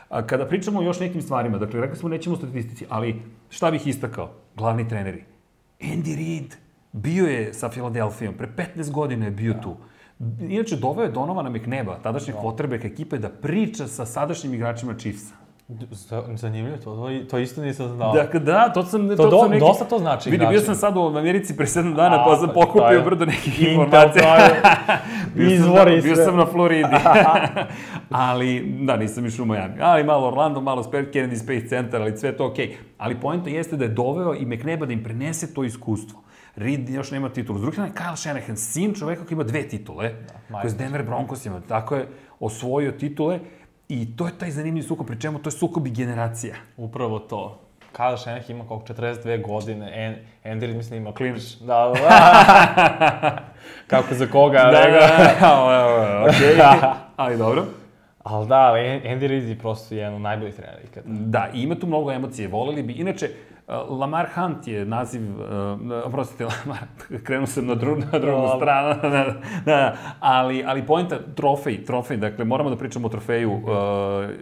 A, 0.10 0.28
kada 0.28 0.46
pričamo 0.46 0.80
o 0.80 0.84
još 0.84 1.00
nekim 1.00 1.22
stvarima, 1.22 1.58
dakle, 1.58 1.82
rekli 1.82 1.98
smo 1.98 2.10
nećemo 2.10 2.36
statistici, 2.36 2.86
ali 2.90 3.22
šta 3.50 3.72
bih 3.72 3.88
istakao? 3.88 4.30
Glavni 4.56 4.88
treneri. 4.88 5.24
Andy 5.80 6.16
Reid 6.16 6.56
bio 6.92 7.26
je 7.26 7.54
sa 7.54 7.70
Filadelfijom, 7.70 8.34
pre 8.34 8.48
15 8.58 8.92
godina 8.92 9.26
je 9.26 9.32
bio 9.32 9.54
tu. 9.54 9.76
Inače, 10.40 10.76
doveo 10.76 11.04
je 11.04 11.12
Donovana 11.12 11.50
McNeba, 11.50 12.00
tadašnjeg 12.04 12.38
quarterbacka 12.38 12.86
ekipe, 12.86 13.18
da 13.18 13.30
priča 13.30 13.88
sa 13.88 14.06
sadašnjim 14.06 14.54
igračima 14.54 14.94
Chiefsa. 14.94 15.47
Zanimljivo 16.36 16.78
to, 16.78 16.84
to, 16.96 17.26
to 17.30 17.38
isto 17.38 17.62
nisam 17.62 17.88
znao. 17.88 18.14
Dakle, 18.14 18.40
da, 18.40 18.72
to 18.74 18.84
sam... 18.84 19.10
To 19.10 19.30
do- 19.30 19.40
sam 19.40 19.50
neki... 19.50 19.60
dosta 19.60 19.86
to 19.86 20.00
znači 20.00 20.30
Vidi, 20.30 20.38
bio 20.40 20.50
igračima. 20.50 20.66
sam 20.66 20.82
sad 20.82 20.98
u 20.98 21.18
Americi 21.18 21.58
pre 21.58 21.66
7 21.66 21.96
dana, 21.96 22.16
A, 22.16 22.26
pa 22.26 22.36
sam 22.36 22.48
pa 22.48 22.54
pokupio 22.54 23.00
to 23.00 23.06
brdo 23.06 23.26
nekih 23.26 23.62
informacija. 23.64 24.38
to 25.36 25.42
izvori 25.44 25.96
na- 25.96 26.02
Bio 26.02 26.16
sve. 26.16 26.26
sam 26.26 26.38
na 26.38 26.46
Floridi. 26.46 26.90
ali, 28.10 28.60
da, 28.82 28.96
nisam 28.98 29.26
išao 29.26 29.44
u 29.44 29.48
Miami. 29.48 29.74
Ali 29.82 30.04
malo 30.04 30.28
Orlando, 30.28 30.62
malo 30.62 30.84
Kennedy 30.84 31.36
Space 31.36 31.68
Center, 31.68 32.02
ali 32.02 32.18
sve 32.18 32.38
to 32.38 32.48
okej. 32.48 32.78
Ali 32.98 33.20
poenta 33.20 33.50
jeste 33.50 33.78
da 33.78 33.84
je 33.84 33.90
doveo 33.90 34.36
i 34.36 34.46
McNeba 34.46 34.86
da 34.86 34.94
im 34.94 35.04
prenese 35.04 35.54
to 35.54 35.64
iskustvo. 35.64 36.22
Reed 36.56 36.90
još 36.90 37.12
nema 37.12 37.30
titulu. 37.30 37.58
S 37.58 37.62
druge 37.62 37.74
strane, 37.74 37.92
Kyle 37.92 38.16
Shanahan, 38.16 38.58
sin 38.58 38.94
čoveka 38.94 39.22
koji 39.22 39.36
ima 39.36 39.44
dve 39.44 39.64
titule, 39.64 40.14
da, 40.50 40.62
koji 40.62 40.72
je 40.72 40.76
Denver 40.76 41.04
Broncosima, 41.04 41.62
tako 41.62 41.96
je 41.96 42.08
osvojio 42.40 42.92
titule 42.92 43.40
i 43.90 44.16
to 44.16 44.26
je 44.28 44.38
taj 44.38 44.52
zanimljiv 44.52 44.84
sukob, 44.84 45.08
pri 45.08 45.20
čemu 45.22 45.40
to 45.40 45.48
je 45.48 45.52
sukob 45.52 45.88
i 45.88 45.92
generacija. 45.92 46.56
Upravo 46.78 47.20
to. 47.20 47.60
Kyle 47.96 48.18
Shanahan 48.18 48.52
ima 48.52 48.68
koliko 48.68 48.94
42 48.94 49.42
godine, 49.42 49.92
en, 49.96 50.16
Reid 50.62 50.78
mislim 50.78 51.02
ima 51.02 51.14
Klinič. 51.14 51.56
Da, 51.60 51.94
da, 51.94 52.02
da. 52.02 53.38
Kako 53.92 54.16
za 54.16 54.28
koga, 54.28 54.58
Da, 54.58 54.72
nego. 54.72 54.98
da, 55.00 55.38
da, 55.40 56.26
okej. 56.30 56.56
Ali 57.16 57.38
dobro. 57.38 57.66
Ali 58.24 58.48
da, 58.48 58.72
Andy 59.06 59.28
Reid 59.28 59.50
je 59.50 59.60
prosto 59.60 59.96
jedan 59.96 60.14
od 60.14 60.22
najboljih 60.22 60.56
trenera 60.56 60.80
ikada. 60.92 61.06
Da, 61.08 61.50
i 61.54 61.62
ima 61.62 61.76
tu 61.76 61.88
mnogo 61.88 62.12
emocije, 62.12 62.48
voleli 62.48 62.84
bi. 62.84 62.94
Inače, 62.94 63.26
uh, 63.26 63.57
Lamar 63.68 64.28
Hunt 64.36 64.68
je 64.68 64.86
naziv, 64.86 65.22
uh, 65.22 65.46
oprostite, 66.06 66.46
Lamar, 66.66 66.80
krenuo 67.24 67.48
sam 67.48 67.66
na, 67.66 67.76
dru, 67.76 67.96
na 67.96 68.20
drugu 68.20 68.42
Dobro. 68.42 68.56
stranu, 68.56 69.02
da, 69.12 69.34
da, 69.66 69.98
ali, 70.20 70.64
ali 70.68 70.86
poenta, 70.86 71.20
trofej, 71.36 71.86
trofej, 71.86 72.18
dakle, 72.18 72.46
moramo 72.46 72.70
da 72.70 72.76
pričamo 72.76 73.08
o 73.08 73.10
trofeju 73.10 73.52
uh, 73.52 73.62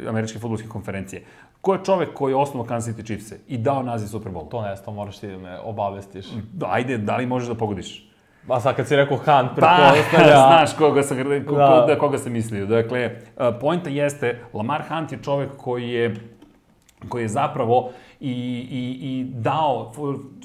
Američke 0.10 0.39
futbolske 0.39 0.67
konferencije. 0.67 1.24
Ko 1.62 1.74
je 1.74 1.79
čovek 1.86 2.13
koji 2.13 2.32
je 2.32 2.36
osnovao 2.36 2.67
Kansas 2.67 2.96
City 2.96 3.05
Chiefs 3.05 3.34
i 3.48 3.58
dao 3.58 3.84
naziv 3.84 4.08
Super 4.08 4.32
Bowl? 4.32 4.50
To 4.50 4.62
ne, 4.62 4.75
to 4.86 4.91
moraš 4.91 5.20
ti 5.20 5.27
da 5.27 5.38
me 5.38 5.60
obavestiš. 5.60 6.25
Da, 6.53 6.67
ajde, 6.70 6.98
da 6.98 7.17
li 7.17 7.25
možeš 7.25 7.50
da 7.50 7.55
pogodiš? 7.55 8.10
A 8.50 8.60
sad 8.60 8.75
kad 8.75 8.88
si 8.88 8.96
rekao 8.96 9.17
Hunt, 9.17 9.50
Pa, 9.60 9.91
pretpostavlja... 9.91 10.38
znaš 10.48 10.74
koga 10.77 11.03
sam, 11.03 11.17
ko, 11.48 11.55
Da. 11.55 11.86
da, 11.88 12.00
koga 12.00 12.17
sam 12.17 12.32
mislio. 12.32 12.65
Dakle, 12.65 13.12
uh, 13.38 13.46
poenta 13.62 13.89
jeste, 13.89 14.39
Lamar 14.53 14.84
Hunt 14.89 15.12
je 15.12 15.20
čovek 15.24 15.50
koji 15.58 15.89
je 15.89 16.15
koji 17.10 17.24
je 17.24 17.27
zapravo 17.27 17.91
i, 18.25 18.67
i, 18.72 18.98
i 19.01 19.24
dao 19.24 19.91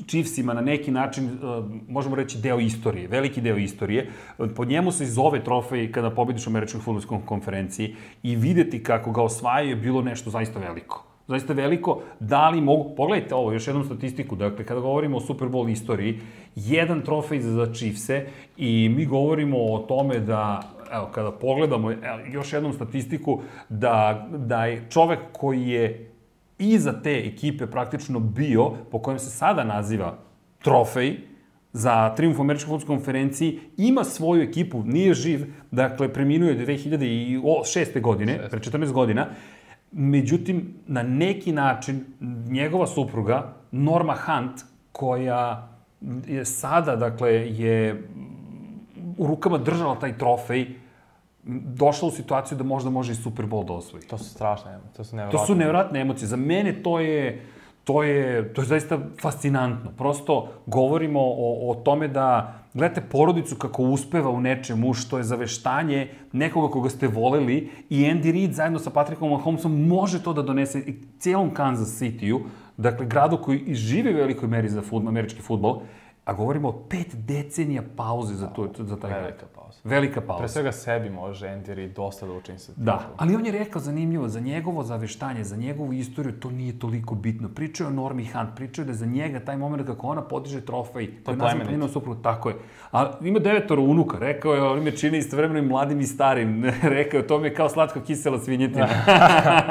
Chiefsima 0.07 0.55
na 0.55 0.61
neki 0.61 0.91
način, 0.91 1.25
uh, 1.25 1.65
možemo 1.89 2.17
reći, 2.17 2.39
deo 2.39 2.61
istorije, 2.61 3.09
veliki 3.09 3.41
deo 3.41 3.57
istorije. 3.57 4.11
Po 4.57 4.65
njemu 4.65 4.93
se 4.93 5.07
zove 5.07 5.45
trofej 5.45 5.93
kada 5.93 6.11
pobediš 6.11 6.47
u 6.47 6.51
Američkoj 6.51 6.81
futbolskoj 6.81 7.19
konferenciji 7.27 7.95
i 8.23 8.37
videti 8.37 8.83
kako 8.83 9.11
ga 9.13 9.23
osvajaju 9.23 9.71
je 9.71 9.77
bilo 9.77 10.03
nešto 10.03 10.31
zaista 10.31 10.61
veliko 10.61 11.11
zaista 11.31 11.53
veliko, 11.53 12.01
da 12.21 12.49
li 12.51 12.61
mogu, 12.61 12.95
pogledajte 12.97 13.35
ovo, 13.35 13.53
još 13.53 13.67
jednom 13.67 13.85
statistiku, 13.85 14.37
dakle, 14.37 14.65
kada 14.65 14.81
govorimo 14.81 15.17
o 15.17 15.21
Super 15.21 15.49
Bowl 15.49 15.71
istoriji, 15.73 16.21
jedan 16.57 17.03
trofej 17.03 17.41
za 17.41 17.67
Chiefse 17.75 18.27
i 18.57 18.89
mi 18.97 19.07
govorimo 19.07 19.59
o 19.59 19.79
tome 19.79 20.19
da, 20.19 20.63
evo, 20.93 21.09
kada 21.15 21.31
pogledamo 21.31 21.93
evo, 21.93 22.19
još 22.33 22.53
jednom 22.53 22.73
statistiku, 22.73 23.41
da, 23.69 24.29
da 24.37 24.67
je 24.67 24.87
čovek 24.91 25.19
koji 25.33 25.69
je 25.69 26.10
iza 26.61 27.03
te 27.03 27.19
ekipe 27.27 27.67
praktično 27.67 28.21
bio, 28.21 28.71
po 28.91 28.99
kojem 28.99 29.19
se 29.19 29.31
sada 29.31 29.65
naziva 29.65 30.19
trofej, 30.63 31.31
za 31.73 32.15
triumf 32.15 32.39
u 32.39 32.43
američkoj 32.43 32.67
futbolskoj 32.67 32.97
konferenciji, 32.97 33.61
ima 33.77 34.05
svoju 34.05 34.43
ekipu, 34.43 34.83
nije 34.85 35.15
živ, 35.15 35.47
dakle, 35.71 36.13
preminuo 36.13 36.49
je 36.49 36.67
2006. 36.67 38.01
godine, 38.01 38.49
pre 38.51 38.59
14 38.59 38.93
godina, 38.93 39.27
međutim, 39.93 40.75
na 40.87 41.03
neki 41.03 41.53
način, 41.53 42.05
njegova 42.49 42.87
supruga, 42.87 43.55
Norma 43.73 44.15
Hunt, 44.15 44.61
koja 44.93 45.69
je 46.27 46.45
sada, 46.45 46.97
dakle, 46.97 47.33
je 47.33 48.09
u 49.19 49.27
rukama 49.27 49.59
držala 49.59 49.99
taj 49.99 50.19
trofej, 50.19 50.67
došla 51.45 52.09
u 52.09 52.11
situaciju 52.11 52.59
da 52.59 52.65
možda 52.65 52.91
može 52.91 53.13
i 53.13 53.15
Super 53.15 53.47
Bowl 53.47 53.67
da 53.67 53.73
osvoji. 53.73 54.05
To 54.05 54.19
su 54.19 54.25
strašne 54.25 54.73
emocije, 54.73 54.97
to 54.97 55.05
su 55.05 55.17
nevjerojatne. 55.17 55.39
To 55.39 55.47
su 55.47 55.55
nevjerojatne 55.55 56.01
emocije. 56.01 56.29
Za 56.29 56.37
mene 56.37 56.83
to 56.83 57.01
je, 57.01 57.45
to 57.85 58.03
je, 58.03 58.53
to 58.55 58.61
je 58.61 58.67
zaista 58.67 58.99
fascinantno. 59.21 59.91
Prosto 59.99 60.49
govorimo 60.67 61.21
o, 61.21 61.71
o 61.71 61.75
tome 61.75 62.09
da 62.09 62.61
gledate 62.75 63.01
porodicu 63.01 63.57
kako 63.57 63.83
uspeva 63.83 64.31
u 64.31 64.41
nečemu 64.41 64.95
što 64.95 65.19
je 65.19 65.25
zaveštanje 65.25 66.09
nekoga 66.33 66.73
koga 66.73 66.89
ste 66.89 67.09
voleli 67.09 67.71
i 67.91 68.03
Andy 68.03 68.33
Reid 68.33 68.53
zajedno 68.53 68.79
sa 68.79 68.91
Patrickom 68.91 69.31
Mahomesom 69.31 69.87
može 69.89 70.23
to 70.23 70.33
da 70.33 70.43
donese 70.43 70.79
i 70.79 70.95
cijelom 71.19 71.55
Kansas 71.55 72.03
City-u, 72.03 72.41
dakle 72.77 73.07
gradu 73.07 73.39
koji 73.43 73.59
i 73.59 73.75
živi 73.75 74.15
u 74.15 74.17
velikoj 74.17 74.49
meri 74.49 74.69
za 74.69 74.83
futbol, 74.83 75.09
američki 75.09 75.43
futbol, 75.43 75.81
a 76.31 76.33
govorimo 76.33 76.69
o 76.69 76.73
pet 76.73 77.15
decenija 77.15 77.83
pauze 77.97 78.35
za, 78.35 78.47
to, 78.47 78.69
za 78.79 78.97
taj 78.97 79.11
grad. 79.11 79.23
Velika 79.23 79.47
pauza. 79.55 79.79
Velika 79.85 80.21
pauza. 80.21 80.39
Pre 80.39 80.49
svega 80.49 80.73
sebi 80.73 81.11
može 81.11 81.47
Andy 81.47 81.75
Reid 81.75 81.93
dosta 81.93 82.27
da 82.27 82.33
učini 82.33 82.59
se. 82.59 82.73
Da, 82.77 83.09
ali 83.17 83.35
on 83.35 83.47
je 83.47 83.53
rekao 83.53 83.81
zanimljivo, 83.81 84.29
za 84.29 84.41
njegovo 84.41 84.83
zaveštanje, 84.83 85.45
za 85.45 85.57
njegovu 85.57 85.93
istoriju, 85.93 86.41
to 86.41 86.51
nije 86.51 86.79
toliko 86.79 87.15
bitno. 87.15 87.49
Pričao 87.49 87.85
je 87.85 87.89
o 87.89 87.93
Normi 87.93 88.27
Hunt, 88.27 88.49
pričao 88.57 88.83
je 88.83 88.87
da 88.87 88.93
za 88.93 89.07
njega 89.07 89.41
taj 89.41 89.57
moment 89.57 89.87
kako 89.87 90.07
ona 90.07 90.23
podiže 90.23 90.61
trofej, 90.61 91.25
to 91.25 91.31
je 91.31 91.37
nazvan 91.37 91.67
po 91.67 91.71
njenom 91.71 91.89
suprugu, 91.89 92.23
tako 92.23 92.49
je. 92.49 92.57
A 92.93 93.13
ima 93.23 93.39
devetoro 93.39 93.83
unuka, 93.83 94.19
rekao 94.19 94.55
je, 94.55 94.63
on 94.63 94.83
me 94.83 94.97
čini 94.97 95.19
istovremeno 95.19 95.59
i 95.59 95.69
mladim 95.69 96.01
i 96.01 96.07
starim, 96.07 96.65
rekao 96.97 97.19
je, 97.19 97.27
to 97.27 97.39
mi 97.39 97.47
je 97.47 97.55
kao 97.55 97.69
slatko 97.69 98.01
kisela 98.01 98.39
svinjetina. 98.39 98.89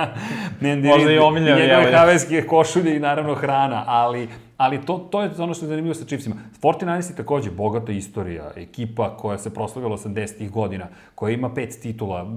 Možda 0.83 1.11
i 1.11 1.17
omiljeno, 1.17 1.59
Njegove 1.59 1.97
haveske 1.97 2.47
košulje 2.47 2.95
i 2.95 2.99
naravno 2.99 3.35
hrana, 3.35 3.83
ali 3.87 4.27
Ali 4.59 4.81
to, 4.85 4.97
to 4.97 5.21
je 5.21 5.31
ono 5.39 5.53
što 5.53 5.65
je 5.65 5.69
zanimljivo 5.69 5.95
sa 5.95 6.05
Chiefsima. 6.05 6.35
49 6.61 7.09
je 7.09 7.15
takođe 7.15 7.51
bogata 7.51 7.91
istorija, 7.91 8.51
ekipa 8.55 9.17
koja 9.17 9.37
se 9.37 9.53
proslavila 9.53 9.97
80-ih 9.97 10.51
godina, 10.51 10.87
koja 11.15 11.33
ima 11.33 11.53
pet 11.53 11.79
titula. 11.81 12.27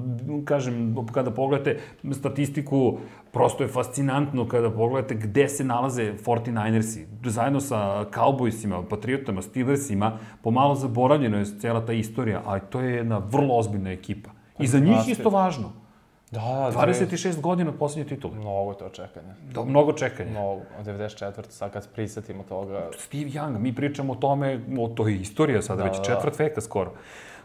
Kažem, 0.44 0.96
kada 1.12 1.30
pogledate 1.30 1.78
statistiku, 2.12 2.98
prosto 3.32 3.64
je 3.64 3.68
fascinantno 3.68 4.48
kada 4.48 4.70
pogledate 4.70 5.14
gde 5.14 5.48
se 5.48 5.64
nalaze 5.64 6.12
49ersi. 6.24 7.04
Zajedno 7.24 7.60
sa 7.60 8.04
Cowboysima, 8.14 8.84
Patriotama, 8.90 9.42
Steelersima, 9.42 10.18
pomalo 10.42 10.74
zaboravljeno 10.74 11.38
je 11.38 11.58
cela 11.60 11.86
ta 11.86 11.92
istorija, 11.92 12.42
ali 12.44 12.60
to 12.70 12.80
je 12.80 12.96
jedna 12.96 13.18
vrlo 13.18 13.58
ozbiljna 13.58 13.90
ekipa. 13.90 14.30
I 14.58 14.66
za 14.66 14.78
njih 14.78 15.08
isto 15.08 15.30
važno. 15.30 15.81
Da, 16.32 16.70
da. 16.74 16.86
26 16.86 17.40
godina 17.40 17.70
od 17.70 17.78
poslednje 17.78 18.08
titule. 18.08 18.34
Mnogo 18.34 18.70
je 18.70 18.78
to 18.78 18.88
čekanje. 18.88 19.34
Da, 19.54 19.64
mnogo 19.64 19.92
čekanja. 19.92 20.30
Mnogo, 20.30 20.60
od 20.80 20.86
94. 20.86 21.32
sad 21.48 21.72
kad 21.72 21.88
prisetimo 21.88 22.42
toga. 22.42 22.90
Steve 22.98 23.30
Young, 23.30 23.58
mi 23.58 23.74
pričamo 23.74 24.12
o 24.12 24.16
tome, 24.16 24.60
o 24.78 24.88
to 24.88 25.08
je 25.08 25.16
istorija 25.16 25.62
sada, 25.62 25.82
da, 25.82 25.88
već 25.88 26.06
četvrt 26.06 26.38
veka 26.38 26.60
skoro. 26.60 26.92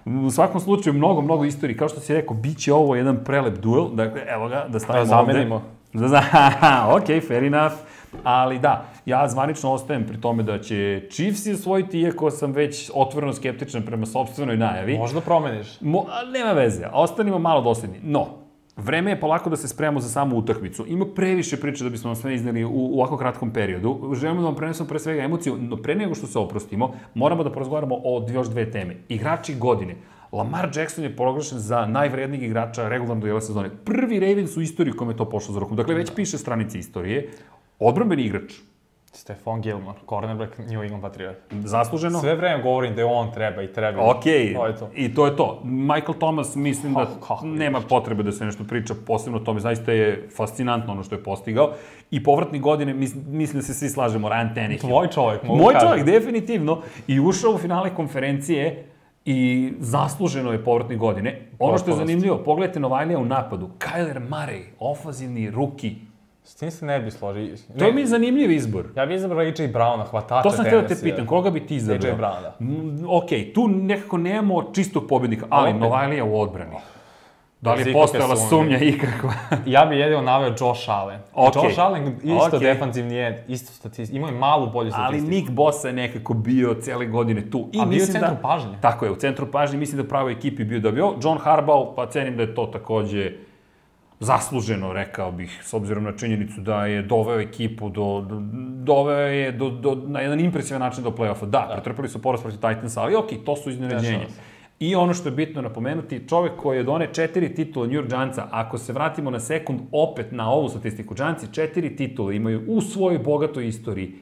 U 0.06 0.32
svakom 0.32 0.62
slučaju, 0.62 0.94
mnogo, 0.94 1.22
mnogo 1.22 1.46
istorije. 1.46 1.78
Kao 1.78 1.90
što 1.90 2.00
si 2.00 2.14
rekao, 2.14 2.38
bit 2.38 2.60
će 2.60 2.74
ovo 2.74 2.96
jedan 2.96 3.24
prelep 3.24 3.58
duel. 3.58 3.90
Dakle, 3.94 4.22
evo 4.28 4.48
ga, 4.48 4.66
da 4.70 4.80
stavimo 4.80 5.06
da 5.06 5.10
zamenimo. 5.10 5.56
ovde. 5.56 5.68
Da 5.94 6.08
zamenimo. 6.08 6.96
ok, 6.98 7.28
fair 7.28 7.44
enough. 7.44 7.76
Ali 8.24 8.60
da, 8.60 8.86
ja 9.06 9.28
zvanično 9.28 9.72
ostajem 9.72 10.08
pri 10.08 10.22
tome 10.22 10.44
da 10.44 10.60
će 10.62 11.08
Chiefs 11.12 11.48
osvojiti, 11.48 12.00
iako 12.00 12.32
sam 12.32 12.52
već 12.52 12.92
otvoreno 12.94 13.34
skeptičan 13.34 13.82
prema 13.82 14.06
sobstvenoj 14.06 14.58
najavi. 14.58 14.98
Možda 14.98 15.22
promeniš. 15.22 15.82
Mo, 15.82 16.06
nema 16.34 16.52
veze, 16.52 16.88
ostanimo 16.94 17.40
malo 17.40 17.62
dosledni. 17.62 18.00
No, 18.04 18.47
Vreme 18.78 19.12
je 19.12 19.20
polako 19.20 19.50
da 19.50 19.56
se 19.56 19.68
spremamo 19.68 20.00
za 20.00 20.10
samu 20.10 20.38
utakmicu. 20.38 20.86
Ima 20.88 21.06
previše 21.16 21.58
priče 21.58 21.84
da 21.84 21.90
bismo 21.90 22.10
vam 22.10 22.16
sve 22.16 22.36
izneli 22.36 22.64
u, 22.64 22.70
u 22.70 23.00
ovako 23.00 23.18
kratkom 23.18 23.54
periodu. 23.54 24.12
Želimo 24.14 24.42
da 24.42 24.48
vam 24.48 24.56
prenesemo 24.56 24.90
pre 24.90 25.00
svega 25.00 25.22
emociju, 25.22 25.58
no 25.58 25.78
pre 25.78 25.96
nego 25.96 26.16
što 26.16 26.28
se 26.28 26.40
oprostimo, 26.40 26.94
moramo 27.14 27.44
da 27.44 27.52
porazgovaramo 27.52 27.96
o 28.04 28.28
još 28.30 28.50
dve 28.50 28.72
teme. 28.72 28.96
Igrači 29.10 29.56
godine. 29.56 29.96
Lamar 30.32 30.70
Jackson 30.76 31.04
je 31.04 31.16
proglašen 31.16 31.60
za 31.60 31.86
najvrednijeg 31.86 32.44
igrača 32.44 32.90
regularno 32.90 33.22
dojela 33.22 33.42
sezone. 33.42 33.70
Prvi 33.86 34.20
Ravens 34.20 34.58
u 34.58 34.62
istoriji 34.62 34.94
kome 34.94 35.14
je 35.14 35.18
to 35.18 35.30
pošlo 35.30 35.54
za 35.54 35.60
rukom. 35.60 35.78
Dakle, 35.78 35.96
već 35.96 36.12
piše 36.16 36.38
stranice 36.38 36.80
istorije. 36.80 37.30
Odbranbeni 37.80 38.24
igrač. 38.24 38.54
Stefan 39.12 39.62
Gilmore, 39.62 39.98
cornerback 40.10 40.58
New 40.58 40.84
England 40.84 41.02
Patriot. 41.02 41.36
Zasluženo. 41.52 42.20
Sve 42.20 42.36
vreme 42.36 42.64
govorim 42.64 42.96
da 42.96 43.02
je 43.02 43.06
on 43.06 43.32
treba 43.32 43.62
i 43.62 43.74
treba. 43.74 44.10
Ok, 44.10 44.24
to 44.24 44.68
je 44.68 44.76
to. 44.76 44.90
i 44.96 45.14
to 45.14 45.26
je 45.26 45.36
to. 45.36 45.62
Michael 45.64 46.14
Thomas, 46.20 46.56
mislim 46.56 46.94
da 46.94 47.08
nema 47.44 47.82
potrebe 47.82 48.24
da 48.24 48.32
se 48.32 48.46
nešto 48.46 48.64
priča 48.64 48.94
posebno 49.08 49.40
o 49.40 49.42
tome. 49.42 49.60
Zaista 49.60 49.92
je 49.92 50.28
fascinantno 50.36 50.92
ono 50.94 51.04
što 51.04 51.16
je 51.16 51.24
postigao. 51.24 51.74
I 52.12 52.24
povratni 52.24 52.60
godine, 52.60 52.94
mislim 52.94 53.54
da 53.54 53.62
se 53.62 53.74
svi 53.74 53.90
slažemo, 53.90 54.30
Ryan 54.30 54.56
Tannehill. 54.56 54.90
Tvoj 54.90 55.08
čovjek, 55.08 55.44
mogu 55.44 55.64
Moj 55.64 55.74
čovjek, 55.82 56.06
definitivno. 56.06 56.82
I 57.08 57.20
ušao 57.20 57.52
u 57.52 57.58
finale 57.58 57.96
konferencije 57.96 58.86
i 59.26 59.74
zasluženo 59.80 60.52
je 60.52 60.64
povratni 60.64 60.98
godine. 60.98 61.42
Ono 61.60 61.78
što 61.78 61.92
je 61.92 61.98
zanimljivo, 61.98 62.38
pogledajte 62.38 62.80
Novajlija 62.80 63.20
u 63.20 63.26
napadu. 63.26 63.70
Kyler 63.80 64.30
Murray, 64.30 64.62
ofazivni 64.80 65.52
ruki, 65.52 65.96
S 66.48 66.56
tim 66.56 66.72
se 66.72 66.86
ne 66.86 67.00
bi 67.00 67.12
složio. 67.12 67.56
To 67.80 67.86
je 67.86 67.94
mi 67.94 68.06
zanimljiv 68.06 68.52
izbor. 68.52 68.86
Ja 68.96 69.06
bih 69.06 69.16
izabrao 69.16 69.40
AJ 69.40 69.68
Browna, 69.74 70.04
hvatača 70.10 70.42
To 70.42 70.52
sam 70.52 70.66
htio 70.66 70.82
da 70.82 70.88
te 70.88 70.96
pitam, 71.04 71.26
koga 71.26 71.50
bi 71.50 71.66
ti 71.66 71.76
izabrao? 71.76 72.12
AJ 72.12 72.18
Browna. 72.18 72.52
Mm, 72.60 73.06
ok, 73.10 73.30
tu 73.56 73.68
nekako 73.68 74.18
nemamo 74.18 74.72
čistog 74.74 75.08
pobednika, 75.10 75.46
ali 75.50 75.70
Opet. 75.70 75.82
Novajlija 75.82 76.26
u 76.26 76.40
odbrani. 76.40 76.76
Da 77.62 77.74
li 77.74 77.82
je 77.82 77.94
postojala 77.94 78.36
sumnja 78.36 78.80
ikakva? 78.80 79.34
ja 79.66 79.86
bih 79.86 80.00
jedino 80.00 80.22
naveo 80.22 80.50
Josh 80.60 80.90
Allen. 80.90 81.20
Okay. 81.34 81.66
Josh 81.66 81.80
Allen 81.80 82.08
isto 82.24 82.58
okay. 82.58 82.60
defanzivni 82.60 83.16
je, 83.16 83.46
isto 83.48 83.74
statistiku, 83.74 84.18
imao 84.18 84.30
je 84.30 84.36
malu 84.36 84.70
bolju 84.72 84.92
statistiku. 84.92 85.28
Ali 85.28 85.36
Nick 85.36 85.52
Bosa 85.52 85.88
je 85.88 85.94
nekako 85.94 86.34
bio 86.34 86.74
cele 86.82 87.06
godine 87.06 87.50
tu. 87.50 87.70
I 87.74 87.80
A 87.82 87.86
bio 87.86 88.04
u 88.04 88.06
centru 88.06 88.30
da, 88.30 88.40
pažnje. 88.42 88.78
Tako 88.82 89.06
je, 89.06 89.12
u 89.12 89.16
centru 89.16 89.52
pažnje, 89.52 89.78
mislim 89.78 90.02
da 90.02 90.08
pravo 90.08 90.30
ekipi 90.30 90.64
bio 90.64 90.80
da 90.80 90.92
bio. 90.92 91.14
John 91.24 91.38
Harbaugh, 91.38 91.88
pa 91.96 92.10
cenim 92.10 92.38
da 92.38 92.44
je 92.44 92.56
to 92.56 92.66
takođe 92.66 93.47
zasluženo, 94.20 94.94
rekao 94.94 95.32
bih, 95.32 95.62
s 95.64 95.74
obzirom 95.74 96.04
na 96.04 96.12
činjenicu 96.18 96.62
da 96.62 96.86
je 96.86 97.02
doveo 97.02 97.40
ekipu 97.40 97.90
do, 97.90 98.26
do 98.30 98.42
doveo 98.84 99.28
je 99.28 99.52
do, 99.52 99.70
do, 99.70 99.96
na 100.08 100.20
jedan 100.20 100.40
impresivan 100.40 100.82
način 100.82 101.04
do 101.04 101.10
play-offa. 101.10 101.46
Da, 101.46 101.66
da. 101.70 101.74
pretrpili 101.74 102.10
su 102.10 102.22
poraz 102.22 102.42
protiv 102.42 102.60
Titansa, 102.60 103.02
ali 103.02 103.16
okej, 103.16 103.38
to 103.46 103.56
su 103.56 103.70
iznenađenja. 103.70 104.28
I 104.80 104.96
ono 104.96 105.14
što 105.14 105.30
je 105.30 105.36
bitno 105.36 105.62
napomenuti, 105.62 106.28
čovek 106.30 106.52
koji 106.56 106.78
je 106.78 106.84
done 106.84 107.08
četiri 107.14 107.56
titula 107.56 107.88
New 107.88 107.96
York 107.96 108.10
Giantsa, 108.10 108.48
ako 108.52 108.78
se 108.78 108.94
vratimo 108.94 109.32
na 109.32 109.40
sekund 109.40 109.80
opet 109.92 110.32
na 110.32 110.52
ovu 110.52 110.70
statistiku, 110.70 111.14
Giantsi 111.14 111.54
četiri 111.54 111.96
titule 111.96 112.36
imaju 112.36 112.64
u 112.68 112.82
svojoj 112.82 113.20
bogatoj 113.20 113.68
istoriji 113.68 114.14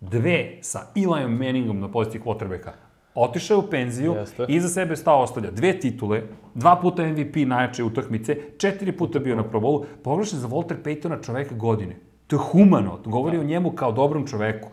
dve 0.00 0.58
sa 0.60 0.80
Eliom 0.96 1.32
Manningom 1.32 1.80
na 1.80 1.88
poziciji 1.88 2.20
quarterbacka 2.20 2.89
otišao 3.14 3.54
je 3.54 3.58
u 3.58 3.70
penziju, 3.70 4.14
Jeste. 4.14 4.44
iza 4.48 4.68
sebe 4.68 4.96
stao 4.96 5.22
ostavlja 5.22 5.50
dve 5.50 5.80
titule, 5.80 6.22
dva 6.54 6.76
puta 6.76 7.06
MVP 7.06 7.36
najjače 7.46 7.84
utakmice, 7.84 8.36
četiri 8.58 8.92
puta 8.92 9.18
bio 9.18 9.36
na 9.36 9.44
Pro 9.44 9.60
Bowlu, 9.60 9.84
poglašen 10.02 10.38
za 10.38 10.48
Walter 10.48 10.76
Paytona 10.84 11.22
čoveka 11.22 11.54
godine. 11.54 11.96
To 12.26 12.36
je 12.36 12.40
humano, 12.40 12.98
govori 13.04 13.36
da. 13.36 13.42
o 13.42 13.46
njemu 13.46 13.70
kao 13.70 13.92
dobrom 13.92 14.26
čoveku. 14.26 14.68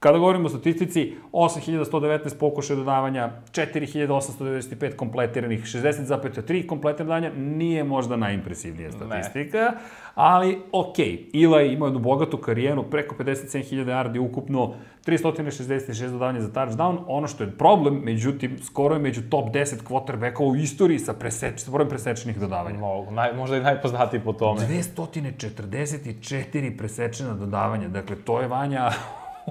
Kada 0.00 0.18
govorimo 0.18 0.46
o 0.46 0.48
statistici, 0.48 1.12
8119 1.32 2.38
pokušaja 2.38 2.76
dodavanja, 2.76 3.30
4895 3.52 4.96
kompletiranih, 4.96 5.64
60,3 5.64 6.66
kompletirana 6.66 7.04
dodavanja, 7.04 7.32
nije 7.36 7.84
možda 7.84 8.16
najimpresivnija 8.16 8.92
statistika, 8.92 9.58
ne. 9.58 9.72
ali 10.14 10.58
ok, 10.72 10.98
Ila 11.32 11.62
ima 11.62 11.86
jednu 11.86 12.00
bogatu 12.00 12.36
karijeru, 12.36 12.82
preko 12.82 13.14
57.000 13.14 13.84
yardi 13.84 14.18
ukupno, 14.18 14.74
366 15.06 16.10
dodavanja 16.10 16.40
za 16.40 16.48
touchdown, 16.48 16.98
ono 17.06 17.26
što 17.26 17.44
je 17.44 17.50
problem, 17.50 18.00
međutim, 18.04 18.58
skoro 18.62 18.94
je 18.94 19.00
među 19.00 19.22
top 19.30 19.48
10 19.48 19.74
quarterbackova 19.88 20.50
u 20.50 20.56
istoriji 20.56 20.98
sa, 20.98 21.12
preseč, 21.12 21.60
sa 21.60 21.70
brojem 21.70 21.88
presečenih 21.88 22.40
dodavanja. 22.40 22.78
Mogu, 22.78 23.10
naj, 23.10 23.32
možda 23.32 23.56
i 23.56 23.60
najpoznatiji 23.60 24.20
po 24.20 24.32
tome. 24.32 24.60
244 24.60 26.78
presečena 26.78 27.34
dodavanja, 27.34 27.88
dakle, 27.88 28.16
to 28.16 28.40
je 28.40 28.48
Vanja 28.48 28.90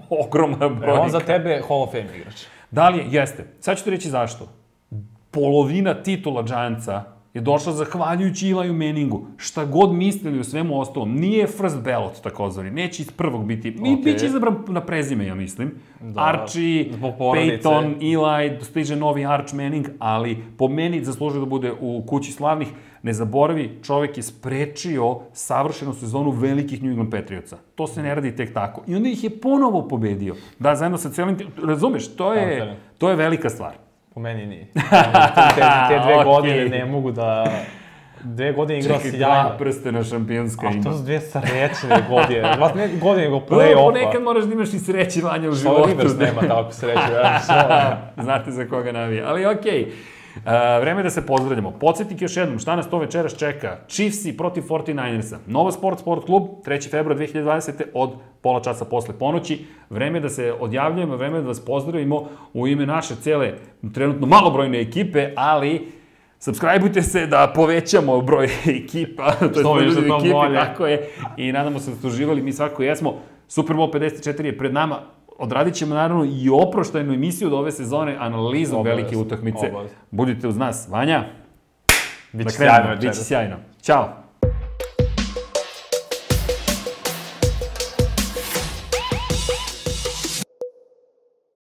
ogromna 0.25 0.69
brojka. 0.69 0.99
E, 0.99 1.03
on 1.03 1.09
za 1.09 1.19
tebe 1.19 1.61
Hall 1.67 1.81
of 1.81 1.91
Fame 1.91 2.17
igrač. 2.17 2.45
Da 2.71 2.89
li 2.89 2.97
je? 2.97 3.05
Jeste. 3.09 3.45
Sad 3.59 3.77
ću 3.77 3.83
ti 3.83 3.89
reći 3.89 4.09
zašto. 4.09 4.47
Polovina 5.31 5.93
titula 6.03 6.43
Giantsa 6.43 7.03
je 7.37 7.41
došla 7.41 7.73
zahvaljujući 7.73 8.47
Ilaju 8.47 8.73
Meningu. 8.73 9.25
Šta 9.37 9.65
god 9.65 9.93
mislili 9.93 10.39
o 10.39 10.43
svemu 10.43 10.79
ostalom, 10.79 11.15
nije 11.15 11.47
first 11.47 11.83
ballot 11.83 12.21
takozvani, 12.23 12.71
neće 12.71 13.01
iz 13.01 13.11
prvog 13.11 13.45
biti, 13.45 13.71
okay. 13.71 14.03
Biće 14.03 14.25
izabran 14.25 14.55
na 14.67 14.81
prezime, 14.81 15.25
ja 15.25 15.35
mislim. 15.35 15.71
Da, 16.01 16.21
Archie. 16.21 16.89
Peyton, 17.19 17.95
Eli, 18.01 18.57
stiže 18.61 18.95
novi 18.95 19.25
Arch 19.25 19.53
Manning, 19.53 19.87
ali 19.99 20.37
po 20.57 20.67
meni 20.67 21.03
zaslužuje 21.03 21.39
da 21.39 21.45
bude 21.45 21.73
u 21.79 22.03
kući 22.07 22.31
slavnih. 22.31 22.67
Ne 23.03 23.13
zaboravi, 23.13 23.79
čovek 23.83 24.17
je 24.17 24.23
sprečio 24.23 25.19
savršenu 25.33 25.93
sezonu 25.93 26.31
velikih 26.31 26.83
New 26.83 26.89
England 26.89 27.11
Patriotsa. 27.11 27.57
To 27.75 27.87
se 27.87 28.03
ne 28.03 28.15
radi 28.15 28.35
tek 28.35 28.53
tako. 28.53 28.83
I 28.87 28.95
onda 28.95 29.09
ih 29.09 29.23
je 29.23 29.29
ponovo 29.29 29.87
pobedio. 29.87 30.35
Da, 30.59 30.75
zajedno 30.75 30.97
sa 30.97 31.09
celim... 31.09 31.37
Razumeš, 31.63 32.15
to 32.15 32.33
je. 32.33 32.77
to 32.97 33.09
je 33.09 33.15
velika 33.15 33.49
stvar. 33.49 33.86
Po 34.17 34.21
meni 34.21 34.45
nije. 34.45 34.65
te, 34.73 35.61
te 35.89 35.99
dve 36.03 36.13
Okej. 36.15 36.25
godine 36.25 36.69
ne 36.69 36.85
mogu 36.85 37.11
da... 37.11 37.45
Dve 38.23 38.51
godine 38.51 38.79
igrao 38.79 38.97
Čekaj, 38.97 39.11
sjajno. 39.11 39.27
dva 39.43 39.55
prstena 39.57 40.03
šampionska 40.03 40.67
A 40.67 40.71
ima. 40.71 40.83
to 40.83 40.93
su 40.93 41.03
dve 41.03 41.19
srećne 41.21 42.03
godine. 42.09 42.55
Vas 42.59 42.73
ne 42.75 42.87
godine, 43.01 43.23
nego 43.23 43.39
play-offa. 43.49 43.75
ponekad 43.77 44.23
moraš 44.23 44.43
da 44.43 44.53
imaš 44.53 44.73
i 44.73 44.79
sreće 44.79 45.21
vanja 45.21 45.49
u 45.49 45.53
Što 45.53 45.61
životu. 45.61 45.89
Rivers 45.89 46.17
nema 46.17 46.41
tako 46.43 46.71
sreću, 46.71 47.11
ja 47.13 47.39
što? 47.39 47.53
Znate 48.23 48.51
za 48.51 48.65
koga 48.65 48.91
navija. 48.91 49.27
Ali 49.27 49.45
okej. 49.47 49.91
Uh, 50.45 50.51
vreme 50.81 50.99
je 50.99 51.03
da 51.03 51.09
se 51.09 51.25
pozdravljamo. 51.25 51.71
Podsjetnik 51.71 52.21
još 52.21 52.37
jednom, 52.37 52.59
šta 52.59 52.75
nas 52.75 52.89
to 52.89 52.97
večeras 52.99 53.37
čeka? 53.37 53.77
Chiefsi 53.87 54.37
protiv 54.37 54.63
49ersa. 54.63 55.37
Nova 55.47 55.71
Sport 55.71 55.99
Sport 55.99 56.25
klub, 56.25 56.43
3. 56.65 56.91
februar 56.91 57.17
2020. 57.19 57.83
od 57.93 58.13
pola 58.41 58.61
časa 58.61 58.85
posle 58.85 59.13
ponoći. 59.19 59.65
Vreme 59.89 60.17
je 60.17 60.21
da 60.21 60.29
se 60.29 60.53
odjavljujemo, 60.59 61.15
vreme 61.15 61.37
je 61.37 61.41
da 61.41 61.47
vas 61.47 61.65
pozdravimo 61.65 62.27
u 62.53 62.67
ime 62.67 62.85
naše 62.85 63.15
cele, 63.15 63.53
trenutno 63.93 64.27
malobrojne 64.27 64.81
ekipe, 64.81 65.31
ali 65.35 65.91
Subscribeujte 66.39 67.01
se 67.01 67.25
da 67.27 67.51
povećamo 67.55 68.21
broj 68.21 68.45
ekipa, 68.83 69.31
to 69.31 69.45
je 69.45 69.51
Što 69.51 69.73
broj 69.73 69.85
više, 69.85 69.99
ekipi, 69.99 70.33
bolje. 70.33 70.55
tako 70.55 70.87
je. 70.87 71.09
I 71.37 71.51
nadamo 71.51 71.79
se 71.79 71.91
da 71.91 71.97
ste 71.97 72.07
uživali, 72.07 72.41
mi 72.41 72.53
svako 72.53 72.83
jesmo. 72.83 73.13
Super 73.47 73.75
Bowl 73.75 73.93
54 73.93 74.45
je 74.45 74.57
pred 74.57 74.73
nama. 74.73 74.99
Odradit 75.39 75.75
ćemo 75.75 75.95
naravno 75.95 76.25
i 76.25 76.49
oproštajnu 76.49 77.13
emisiju 77.13 77.47
od 77.47 77.53
ove 77.53 77.71
sezone 77.71 78.15
analizom 78.19 78.79
Obavezno, 78.79 78.95
velike 79.01 79.17
utakmice. 79.17 79.69
obavezno. 79.71 79.97
Budite 80.11 80.47
uz 80.47 80.57
nas. 80.57 80.87
Vanja, 80.89 81.23
Biće 82.33 82.49
sjajno 82.49 82.95
biće 82.95 83.13
sjajno. 83.13 83.55
Ćao. 83.81 84.26